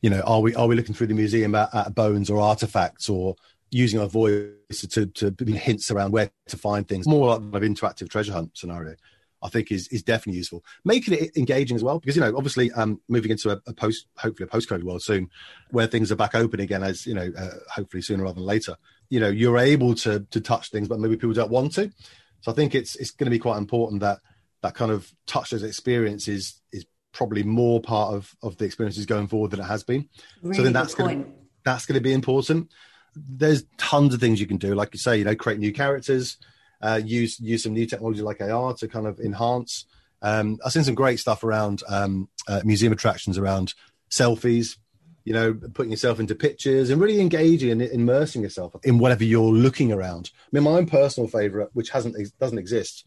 [0.00, 3.08] you know, are we are we looking through the museum at, at bones or artifacts
[3.08, 3.36] or
[3.70, 4.50] using our voice
[4.90, 7.06] to to hints around where to find things?
[7.06, 8.96] More like an interactive treasure hunt scenario.
[9.42, 10.64] I think is is definitely useful.
[10.84, 14.06] Making it engaging as well, because you know, obviously, um, moving into a, a post,
[14.16, 15.28] hopefully a post-COVID world soon,
[15.70, 18.76] where things are back open again, as you know, uh, hopefully sooner rather than later
[19.08, 21.90] you know you're able to to touch things, but maybe people don't want to.
[22.40, 24.20] So I think it's it's going to be quite important that
[24.62, 29.26] that kind of touchless experience is is probably more part of of the experiences going
[29.26, 30.08] forward than it has been.
[30.42, 31.30] Really so then that's going to,
[31.64, 32.70] that's going to be important.
[33.14, 36.36] There's tons of things you can do, like you say, you know, create new characters,
[36.82, 39.86] uh, use use some new technology like AR to kind of enhance.
[40.22, 43.74] Um, I've seen some great stuff around um, uh, museum attractions around
[44.10, 44.76] selfies,
[45.26, 49.52] you know, putting yourself into pictures and really engaging and immersing yourself in whatever you're
[49.52, 50.30] looking around.
[50.34, 53.04] I mean, my own personal favorite, which hasn't doesn't exist,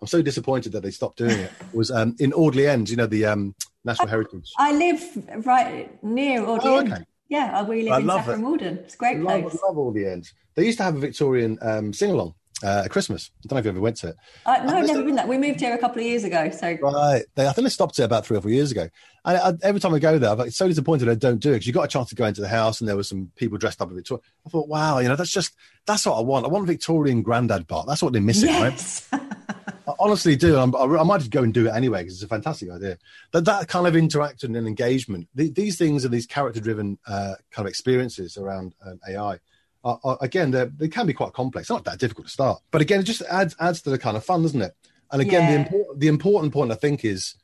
[0.00, 1.52] I'm so disappointed that they stopped doing it.
[1.72, 3.54] Was um, in Audley End, you know, the um,
[3.84, 4.50] National I, Heritage.
[4.58, 6.92] I live right near Audley oh, okay.
[6.92, 7.06] End.
[7.28, 8.78] Yeah, we live I in Saffron Walden.
[8.78, 9.58] It's a great love, place.
[9.62, 10.28] I love Audley End.
[10.56, 13.30] They used to have a Victorian um, sing along uh, at Christmas.
[13.38, 14.16] I don't know if you ever went to it.
[14.46, 15.26] Uh, no, I've never been there.
[15.26, 16.50] We moved here a couple of years ago.
[16.50, 18.88] So right, they, I think they stopped it about three or four years ago.
[19.24, 21.54] And I, every time I go there, I'm like, so disappointed I don't do it
[21.54, 23.58] because you got a chance to go into the house and there were some people
[23.58, 24.22] dressed up in Victoria.
[24.46, 25.54] I thought, wow, you know, that's just
[25.86, 26.46] that's what I want.
[26.46, 27.86] I want Victorian granddad part.
[27.86, 29.08] That's what they're missing, yes.
[29.12, 29.22] right?
[29.88, 30.56] I honestly do.
[30.56, 32.98] I'm, i might just go and do it anyway because it's a fantastic idea.
[33.32, 37.66] That that kind of interaction and engagement, the, these things are these character-driven uh, kind
[37.66, 39.38] of experiences around um, AI
[39.84, 41.70] are, are, again they can be quite complex.
[41.70, 44.24] Not that difficult to start, but again, it just adds adds to the kind of
[44.24, 44.74] fun, doesn't it?
[45.12, 45.50] And again, yeah.
[45.50, 47.34] the important the important point I think is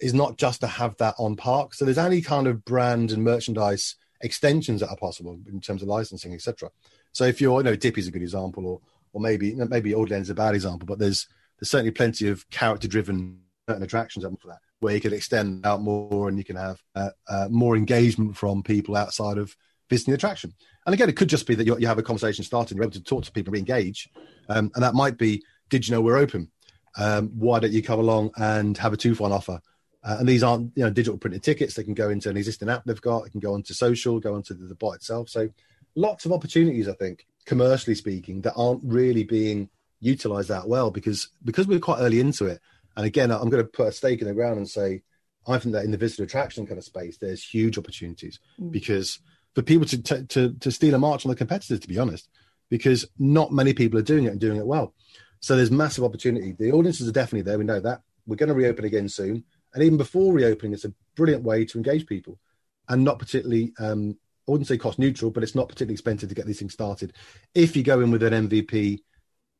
[0.00, 1.74] is not just to have that on park.
[1.74, 5.88] So there's any kind of brand and merchandise extensions that are possible in terms of
[5.88, 6.70] licensing, etc.
[7.12, 8.80] So if you're, you know, Dippy's a good example, or
[9.12, 11.26] or maybe maybe End a bad example, but there's
[11.58, 15.80] there's certainly plenty of character driven attractions up for that where you can extend out
[15.80, 19.56] more and you can have uh, uh, more engagement from people outside of
[19.88, 20.52] visiting the attraction.
[20.86, 23.02] And again, it could just be that you have a conversation starting, you're able to
[23.02, 24.08] talk to people, re-engage,
[24.48, 26.50] um, and that might be, did you know we're open?
[26.96, 29.60] Um, why don't you come along and have a two for one offer?
[30.02, 31.74] Uh, and these aren't you know digital printed tickets.
[31.74, 33.26] They can go into an existing app they've got.
[33.26, 35.28] It can go onto social, go onto the, the bot itself.
[35.28, 35.48] So
[35.94, 39.68] lots of opportunities, I think, commercially speaking, that aren't really being
[40.00, 42.60] utilized that well because because we're quite early into it.
[42.96, 45.02] And again, I'm going to put a stake in the ground and say
[45.46, 48.70] I think that in the visitor attraction kind of space, there's huge opportunities mm.
[48.70, 49.18] because
[49.58, 52.28] for people to, to, to to steal a march on the competitors, to be honest,
[52.70, 54.94] because not many people are doing it and doing it well.
[55.40, 56.52] So there's massive opportunity.
[56.52, 57.58] The audiences are definitely there.
[57.58, 58.02] We know that.
[58.24, 59.42] We're going to reopen again soon,
[59.74, 62.38] and even before reopening, it's a brilliant way to engage people,
[62.88, 63.72] and not particularly.
[63.80, 64.16] Um,
[64.46, 67.14] I wouldn't say cost neutral, but it's not particularly expensive to get these things started.
[67.52, 69.00] If you go in with an MVP,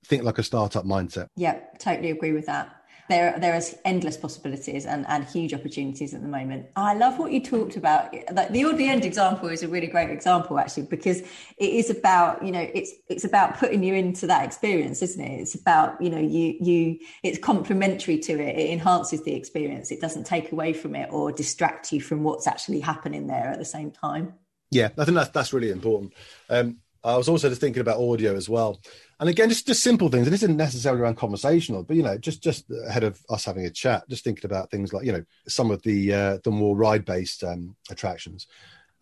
[0.06, 1.26] think like a startup mindset.
[1.34, 2.77] Yeah, totally agree with that
[3.08, 6.66] there there is endless possibilities and, and huge opportunities at the moment.
[6.76, 8.14] I love what you talked about.
[8.32, 11.26] Like the the end example is a really great example actually because it
[11.58, 15.40] is about you know it's it's about putting you into that experience, isn't it?
[15.40, 18.58] It's about you know you you it's complementary to it.
[18.58, 19.90] It enhances the experience.
[19.90, 23.58] It doesn't take away from it or distract you from what's actually happening there at
[23.58, 24.34] the same time.
[24.70, 26.12] Yeah, I think that's that's really important.
[26.50, 28.80] Um, I was also just thinking about audio as well.
[29.20, 30.26] And again, just just simple things.
[30.26, 33.64] And this isn't necessarily around conversational, but you know, just just ahead of us having
[33.64, 36.76] a chat, just thinking about things like you know some of the uh, the more
[36.76, 38.46] ride based um, attractions,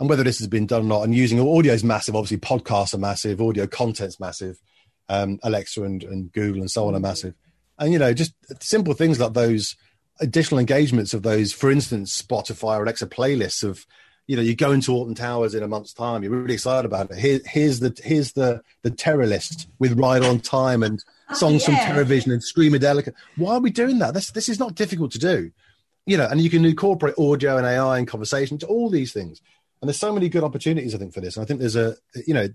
[0.00, 1.02] and whether this has been done or not.
[1.02, 2.16] And using audio is massive.
[2.16, 3.42] Obviously, podcasts are massive.
[3.42, 4.58] Audio content's massive.
[5.08, 7.34] Um, Alexa and, and Google and so on are massive.
[7.78, 9.76] And you know, just simple things like those
[10.20, 13.86] additional engagements of those, for instance, Spotify or Alexa playlists of
[14.26, 16.22] you know, you go into Alton Towers in a month's time.
[16.22, 17.18] You're really excited about it.
[17.18, 21.66] Here, here's the here's the the terror list with Ride on Time and oh, songs
[21.66, 21.86] yeah.
[21.86, 23.12] from Terrorvision and Screamadelica.
[23.36, 24.14] Why are we doing that?
[24.14, 25.52] This this is not difficult to do,
[26.06, 26.26] you know.
[26.26, 29.40] And you can incorporate audio and AI and conversation to all these things.
[29.80, 31.36] And there's so many good opportunities, I think, for this.
[31.36, 32.48] And I think there's a, you know,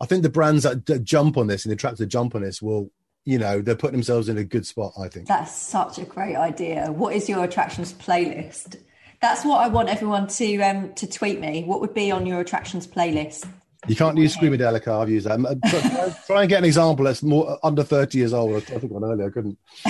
[0.00, 2.42] I think the brands that, that jump on this and the attract to jump on
[2.42, 2.90] this will
[3.24, 6.34] you know they're putting themselves in a good spot i think that's such a great
[6.34, 8.78] idea what is your attractions playlist
[9.22, 11.62] that's what I want everyone to um, to tweet me.
[11.64, 13.46] What would be on your attractions playlist?
[13.88, 15.00] You can't use Screamadelica.
[15.00, 15.38] I've used that.
[15.68, 18.56] Try, try and get an example that's more under thirty years old.
[18.56, 19.28] I think one earlier.
[19.28, 19.58] I couldn't.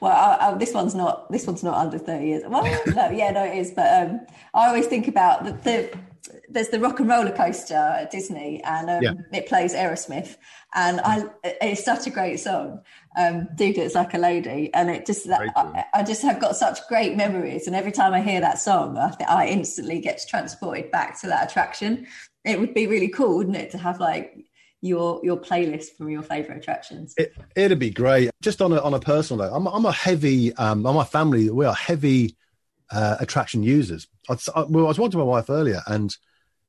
[0.00, 1.30] well, I, I, this one's not.
[1.30, 2.44] This one's not under thirty years.
[2.46, 3.72] Well, no, yeah, no, it is.
[3.72, 4.20] But um,
[4.54, 5.98] I always think about the, the
[6.48, 9.12] there's the rock and roller coaster at Disney, and um, yeah.
[9.32, 10.36] it plays Aerosmith,
[10.74, 12.80] and I it's such a great song.
[13.16, 16.56] Um, Dude, it's like a lady, and it just that, I, I, just have got
[16.56, 20.90] such great memories, and every time I hear that song, I, I instantly get transported
[20.90, 22.06] back to that attraction.
[22.44, 24.46] It would be really cool, wouldn't it, to have like
[24.82, 27.14] your your playlist from your favorite attractions.
[27.16, 28.30] It, would be great.
[28.42, 31.50] Just on a on a personal note, I'm I'm a heavy um, my family.
[31.50, 32.36] We are heavy
[32.90, 34.06] uh, attraction users.
[34.28, 36.14] I, I, well, I was talking to my wife earlier, and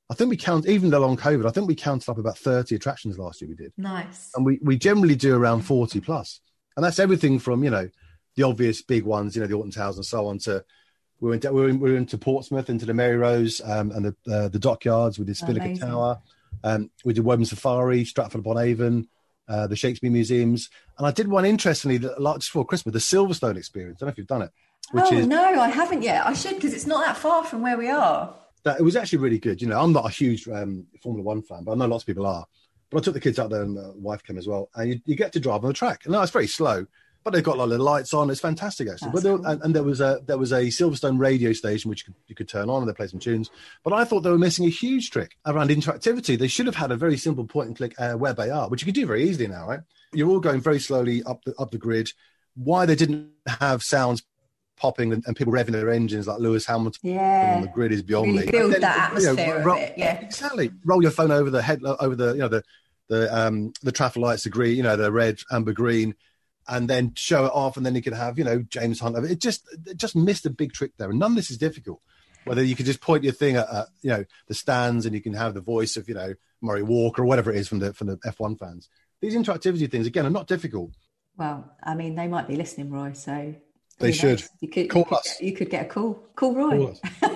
[0.10, 1.46] I think we count even along COVID.
[1.46, 3.50] I think we counted up about thirty attractions last year.
[3.50, 6.40] We did nice, and we we generally do around forty plus,
[6.76, 7.90] and that's everything from you know
[8.36, 10.40] the obvious big ones, you know the Alton Towers and so on.
[10.40, 10.64] To
[11.20, 14.06] we went to, we went, we went into Portsmouth, into the Mary Rose um, and
[14.06, 15.20] the uh, the dockyards.
[15.20, 16.22] We did Spinnaker Tower.
[16.64, 19.08] Um, we did Woburn Safari, Stratford upon Avon,
[19.48, 23.58] uh, the Shakespeare museums, and I did one interestingly like just before Christmas, the Silverstone
[23.58, 23.98] experience.
[23.98, 24.52] I don't know if you've done it.
[24.94, 26.26] Oh is, no, I haven't yet.
[26.26, 28.34] I should because it's not that far from where we are
[28.68, 29.62] that it was actually really good.
[29.62, 32.08] You know, I'm not a huge um, Formula One fan, but I know lots of
[32.08, 32.46] people are.
[32.90, 34.70] But I took the kids out there, and my wife came as well.
[34.76, 36.02] And you, you get to drive on the track.
[36.04, 36.86] And no, it's very slow,
[37.24, 38.30] but they've got like the lights on.
[38.30, 39.12] It's fantastic actually.
[39.12, 39.46] That's but there, cool.
[39.46, 42.36] and, and, there was a there was a Silverstone radio station which you could, you
[42.36, 43.50] could turn on and they play some tunes.
[43.84, 46.38] But I thought they were missing a huge trick around interactivity.
[46.38, 48.86] They should have had a very simple point and click uh, web AR, which you
[48.86, 49.82] can do very easily now, right?
[50.14, 52.10] You're all going very slowly up the up the grid.
[52.56, 54.24] Why they didn't have sounds
[54.78, 57.56] popping and, and, people revving their engines like Lewis Hamilton yeah.
[57.56, 58.52] on the grid is beyond really me.
[58.52, 60.20] Build then, that atmosphere you know, it, yeah.
[60.22, 60.72] Exactly.
[60.86, 62.64] Roll your phone over the head over the you know the
[63.10, 66.16] the um the traffic lights are green, you know, the red, amber, green,
[66.68, 69.18] and then show it off, and then you could have, you know, James Hunt.
[69.26, 71.10] It just it just missed a big trick there.
[71.10, 72.02] And none of this is difficult.
[72.46, 75.22] Whether you could just point your thing at, at you know the stands and you
[75.22, 77.94] can have the voice of, you know, Murray Walker or whatever it is from the
[77.94, 78.90] from the F1 fans.
[79.22, 80.92] These interactivity things again are not difficult.
[81.38, 83.14] Well, I mean, they might be listening, Roy.
[83.14, 83.56] So
[84.00, 84.44] they should.
[84.60, 85.42] You could call you could, us.
[85.42, 86.14] You could get a call.
[86.36, 86.94] Call Roy.
[87.22, 87.30] Call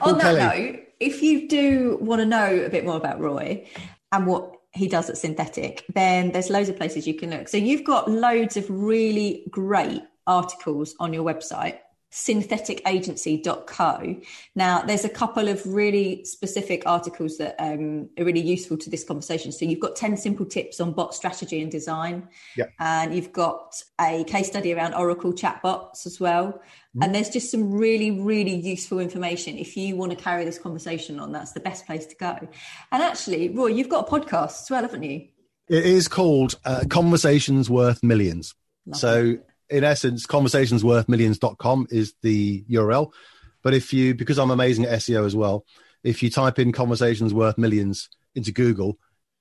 [0.02, 0.72] On that Kelly.
[0.72, 3.66] note, if you do want to know a bit more about Roy
[4.12, 7.48] and what he does at Synthetic, then there's loads of places you can look.
[7.48, 11.78] So you've got loads of really great articles on your website
[12.16, 14.16] syntheticagency.co.
[14.54, 19.04] Now, there's a couple of really specific articles that um, are really useful to this
[19.04, 19.52] conversation.
[19.52, 22.26] So, you've got 10 simple tips on bot strategy and design.
[22.56, 22.68] Yeah.
[22.80, 26.52] And you've got a case study around Oracle chatbots as well.
[26.52, 27.02] Mm-hmm.
[27.02, 29.58] And there's just some really, really useful information.
[29.58, 32.34] If you want to carry this conversation on, that's the best place to go.
[32.92, 35.28] And actually, Roy, you've got a podcast as well, haven't you?
[35.68, 38.54] It is called uh, Conversations Worth Millions.
[38.86, 43.12] Love so, it in essence, conversationsworthmillions.com is the URL.
[43.62, 45.64] But if you, because I'm amazing at SEO as well,
[46.04, 48.98] if you type in conversations worth millions into Google,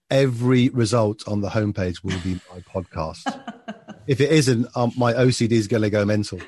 [0.09, 3.23] every result on the homepage will be my podcast.
[4.07, 6.39] if it isn't, um, my OCD is going to go mental.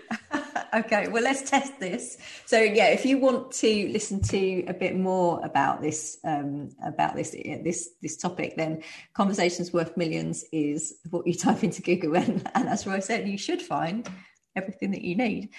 [0.73, 2.17] Okay, well, let's test this.
[2.45, 7.15] So, yeah, if you want to listen to a bit more about this, um, about
[7.15, 12.49] this, this, this topic, then conversations worth millions is what you type into Google, and,
[12.55, 14.09] and as Roy said, you should find
[14.55, 15.49] everything that you need.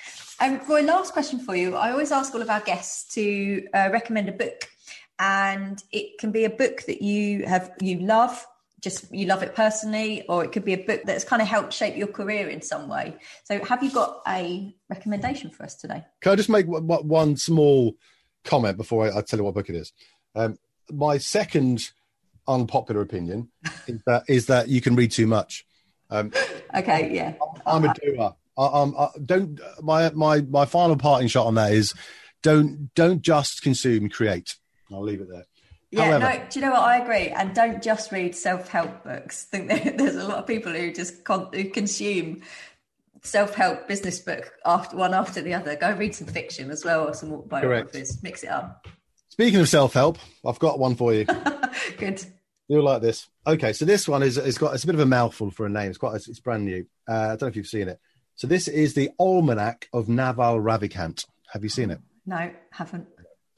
[0.40, 1.77] Um, Roy, last question for you.
[1.77, 4.68] I always ask all of our guests to uh, recommend a book,
[5.18, 8.44] and it can be a book that you have you love,
[8.81, 11.73] just you love it personally, or it could be a book that's kind of helped
[11.73, 13.17] shape your career in some way.
[13.45, 16.05] So, have you got a recommendation for us today?
[16.21, 17.97] Can I just make one small
[18.45, 19.93] comment before I, tell you what book it is?
[20.35, 20.59] Um,
[20.91, 21.91] my second
[22.47, 23.51] unpopular opinion
[23.87, 25.67] is that is that you can read too much.
[26.11, 26.33] Um,
[26.75, 27.35] okay, yeah.
[27.67, 28.35] I'm, I'm a doer.
[28.57, 29.61] Um, I don't.
[29.83, 31.95] My my my final parting shot on that is,
[32.43, 34.57] don't don't just consume, create.
[34.91, 35.45] I'll leave it there.
[35.90, 36.46] Yeah, However, no.
[36.51, 37.29] Do you know what I agree?
[37.29, 39.46] And don't just read self-help books.
[39.53, 42.42] I think there's a lot of people who just con- who consume
[43.22, 45.77] self-help business book after one after the other.
[45.77, 48.11] Go read some fiction as well or some biographies.
[48.11, 48.22] Correct.
[48.22, 48.87] Mix it up.
[49.29, 51.24] Speaking of self-help, I've got one for you.
[51.96, 52.24] Good.
[52.68, 53.29] You'll like this.
[53.46, 55.70] Okay, so this one is it's got it's a bit of a mouthful for a
[55.70, 55.88] name.
[55.88, 56.87] It's quite it's brand new.
[57.09, 57.98] Uh, I don't know if you've seen it.
[58.35, 61.24] So this is the Almanac of Naval Ravikant.
[61.53, 61.98] Have you seen it?
[62.27, 63.09] No, haven't.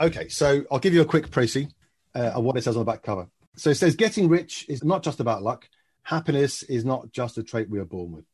[0.01, 1.71] Okay, so I'll give you a quick précis
[2.15, 3.29] uh, what it says on the back cover.
[3.57, 5.69] So it says, "Getting rich is not just about luck.
[6.03, 8.25] Happiness is not just a trait we are born with."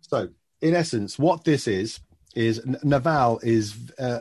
[0.00, 0.28] So,
[0.60, 2.00] in essence, what this is
[2.34, 4.20] is Naval is uh,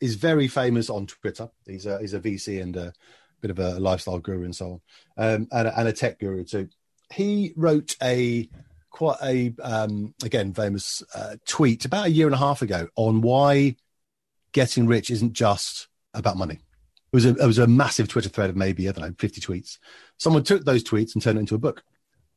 [0.00, 1.48] is very famous on Twitter.
[1.66, 2.92] He's a he's a VC and a
[3.40, 4.80] bit of a lifestyle guru and so
[5.16, 6.68] on, um, and, and a tech guru too.
[7.12, 8.48] He wrote a
[8.90, 13.20] quite a um, again famous uh, tweet about a year and a half ago on
[13.22, 13.76] why
[14.52, 16.58] getting rich isn't just about money.
[17.12, 19.40] It was a it was a massive Twitter thread of maybe I don't know fifty
[19.40, 19.78] tweets.
[20.16, 21.82] Someone took those tweets and turned it into a book,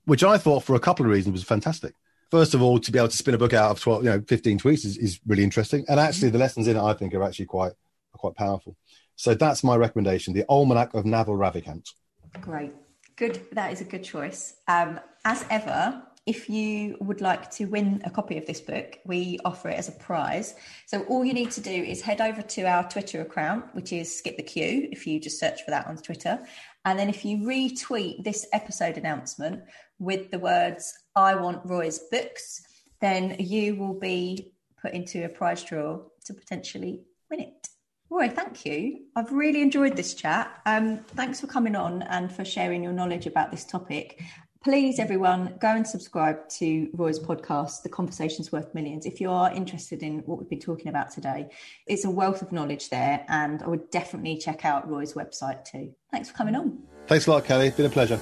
[0.03, 1.93] which I thought for a couple of reasons was fantastic.
[2.29, 4.21] First of all, to be able to spin a book out of twelve, you know,
[4.27, 7.23] fifteen tweets is, is really interesting, and actually the lessons in it I think are
[7.23, 7.71] actually quite
[8.13, 8.75] are quite powerful.
[9.15, 11.93] So that's my recommendation: the Almanac of Naval Ravikant.
[12.41, 12.73] Great,
[13.15, 13.39] good.
[13.53, 14.55] That is a good choice.
[14.67, 19.37] Um, as ever, if you would like to win a copy of this book, we
[19.45, 20.55] offer it as a prize.
[20.87, 24.17] So all you need to do is head over to our Twitter account, which is
[24.17, 26.39] Skip the Queue, if you just search for that on Twitter.
[26.83, 29.63] And then if you retweet this episode announcement
[29.99, 32.63] with the words, I want Roy's books,
[33.01, 37.67] then you will be put into a prize draw to potentially win it.
[38.09, 39.05] Roy, thank you.
[39.15, 40.61] I've really enjoyed this chat.
[40.65, 44.21] Um, thanks for coming on and for sharing your knowledge about this topic
[44.65, 49.53] please everyone go and subscribe to roy's podcast the conversations worth millions if you are
[49.53, 51.47] interested in what we've been talking about today.
[51.85, 55.93] It's a wealth of knowledge there and i would definitely check out roy's website too.
[56.11, 56.79] Thanks for coming on.
[57.05, 57.67] Thanks a lot kelly.
[57.67, 58.17] It's been a pleasure.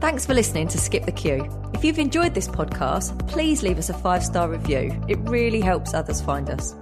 [0.00, 1.44] Thanks for listening to skip the queue.
[1.74, 4.96] If you've enjoyed this podcast please leave us a five star review.
[5.08, 6.76] It really helps others find us.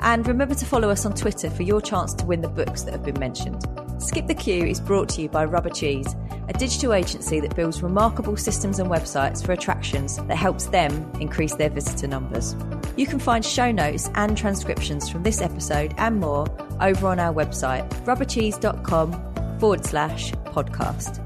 [0.00, 2.92] And remember to follow us on twitter for your chance to win the books that
[2.92, 3.64] have been mentioned
[4.02, 6.14] skip the queue is brought to you by rubber cheese
[6.48, 11.54] a digital agency that builds remarkable systems and websites for attractions that helps them increase
[11.54, 12.56] their visitor numbers.
[12.96, 16.46] You can find show notes and transcriptions from this episode and more
[16.80, 21.21] over on our website, rubbercheese.com forward slash podcast.